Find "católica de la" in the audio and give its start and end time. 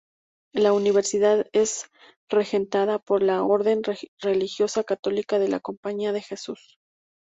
4.83-5.59